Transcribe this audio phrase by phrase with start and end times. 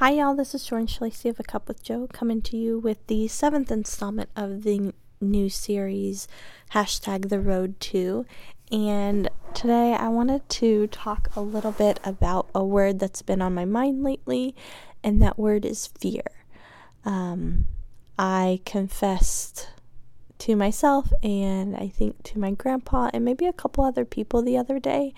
[0.00, 0.34] Hi, y'all.
[0.34, 3.70] This is Jordan Shalacy of A Cup with Joe coming to you with the seventh
[3.70, 6.26] installment of the new series,
[6.72, 8.24] hashtag The Road to.
[8.72, 13.52] And today I wanted to talk a little bit about a word that's been on
[13.52, 14.56] my mind lately,
[15.04, 16.24] and that word is fear.
[17.04, 17.66] Um,
[18.18, 19.68] I confessed
[20.38, 24.56] to myself and I think to my grandpa and maybe a couple other people the
[24.56, 25.12] other day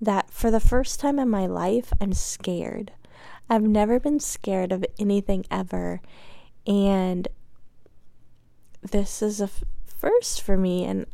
[0.00, 2.92] that for the first time in my life, I'm scared.
[3.48, 6.00] I've never been scared of anything ever.
[6.66, 7.28] And
[8.82, 10.84] this is a f- first for me.
[10.84, 11.06] And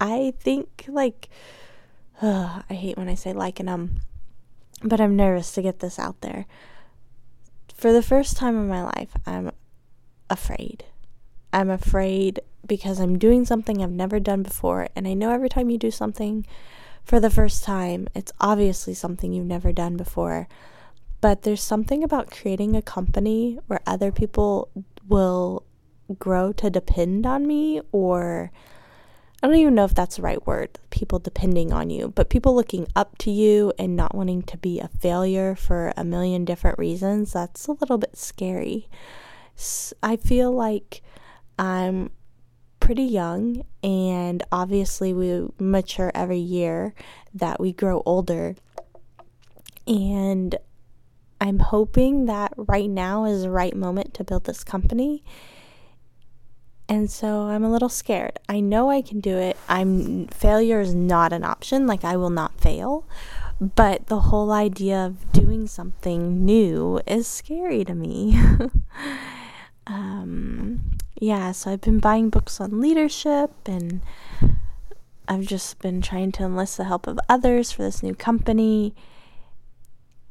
[0.00, 1.28] I think, like,
[2.20, 4.00] uh, I hate when I say like and um,
[4.82, 6.46] but I'm nervous to get this out there.
[7.74, 9.52] For the first time in my life, I'm
[10.30, 10.84] afraid.
[11.52, 14.88] I'm afraid because I'm doing something I've never done before.
[14.96, 16.46] And I know every time you do something
[17.04, 20.48] for the first time, it's obviously something you've never done before.
[21.20, 24.70] But there's something about creating a company where other people
[25.08, 25.64] will
[26.18, 28.52] grow to depend on me, or
[29.42, 32.54] I don't even know if that's the right word, people depending on you, but people
[32.54, 36.78] looking up to you and not wanting to be a failure for a million different
[36.78, 37.32] reasons.
[37.32, 38.88] That's a little bit scary.
[40.02, 41.02] I feel like
[41.58, 42.10] I'm
[42.78, 46.94] pretty young, and obviously, we mature every year
[47.34, 48.54] that we grow older.
[49.86, 50.56] And
[51.40, 55.22] I'm hoping that right now is the right moment to build this company.
[56.88, 58.38] And so I'm a little scared.
[58.48, 59.56] I know I can do it.
[59.68, 61.86] I'm failure is not an option.
[61.86, 63.06] Like I will not fail.
[63.60, 68.38] But the whole idea of doing something new is scary to me.
[69.86, 74.02] um yeah, so I've been buying books on leadership and
[75.26, 78.94] I've just been trying to enlist the help of others for this new company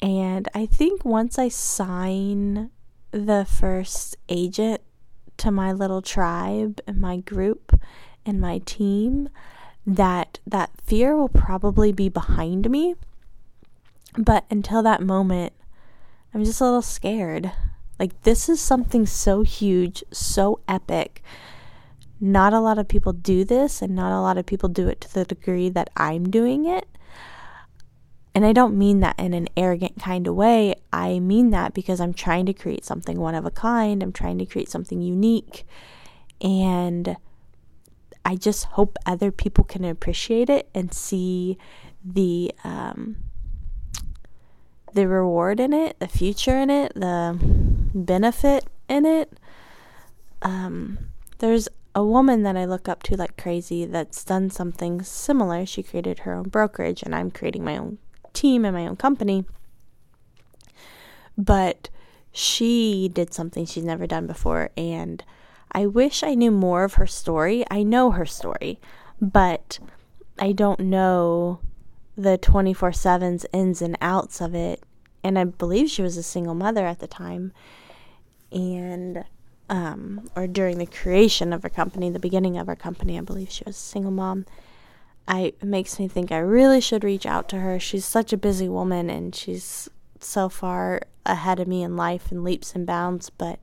[0.00, 2.70] and I think once I sign
[3.10, 4.80] the first agent
[5.38, 7.80] to my little tribe and my group
[8.26, 9.28] and my team,
[9.86, 12.94] that that fear will probably be behind me.
[14.16, 15.52] But until that moment,
[16.34, 17.52] I'm just a little scared.
[17.98, 21.22] Like this is something so huge, so epic.
[22.20, 25.00] Not a lot of people do this and not a lot of people do it
[25.02, 26.87] to the degree that I'm doing it.
[28.38, 30.76] And I don't mean that in an arrogant kind of way.
[30.92, 34.00] I mean that because I'm trying to create something one of a kind.
[34.00, 35.66] I'm trying to create something unique.
[36.40, 37.16] And
[38.24, 41.58] I just hope other people can appreciate it and see
[42.04, 43.16] the um,
[44.94, 47.36] the reward in it, the future in it, the
[47.92, 49.36] benefit in it.
[50.42, 55.66] Um, there's a woman that I look up to like crazy that's done something similar.
[55.66, 57.98] She created her own brokerage, and I'm creating my own
[58.38, 59.44] team and my own company.
[61.36, 61.88] But
[62.32, 65.24] she did something she's never done before, and
[65.72, 67.64] I wish I knew more of her story.
[67.70, 68.80] I know her story,
[69.20, 69.78] but
[70.38, 71.60] I don't know
[72.16, 74.82] the 24 7's ins and outs of it.
[75.22, 77.52] And I believe she was a single mother at the time.
[78.50, 79.24] And,
[79.68, 83.50] um, or during the creation of her company, the beginning of her company, I believe
[83.50, 84.46] she was a single mom.
[85.28, 87.78] I it makes me think I really should reach out to her.
[87.78, 89.88] She's such a busy woman and she's
[90.20, 93.60] so far ahead of me in life and leaps and bounds, but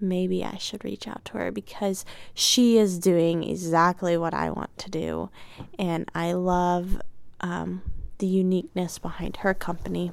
[0.00, 2.04] maybe I should reach out to her because
[2.34, 5.30] she is doing exactly what I want to do.
[5.78, 7.00] And I love
[7.40, 7.82] um,
[8.18, 10.10] the uniqueness behind her company.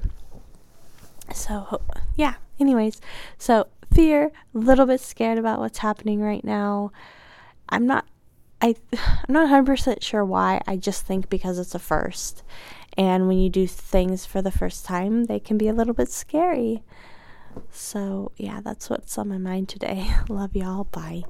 [1.33, 1.81] So,
[2.15, 3.01] yeah, anyways,
[3.37, 6.91] so fear, a little bit scared about what's happening right now.
[7.67, 8.05] I'm not
[8.61, 10.61] I I'm not 100% sure why.
[10.67, 12.43] I just think because it's a first.
[12.97, 16.11] And when you do things for the first time, they can be a little bit
[16.11, 16.83] scary.
[17.71, 20.09] So, yeah, that's what's on my mind today.
[20.29, 20.85] Love y'all.
[20.85, 21.23] Bye.